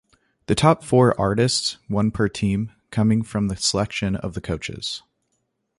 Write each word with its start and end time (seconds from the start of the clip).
The 0.47 0.55
top 0.55 0.83
four 0.83 1.13
artists 1.21 1.77
(one 1.87 2.09
per 2.09 2.27
team) 2.27 2.71
coming 2.89 3.21
from 3.21 3.49
the 3.49 3.55
selection 3.55 4.15
of 4.15 4.33
the 4.33 4.41
coaches. 4.41 5.03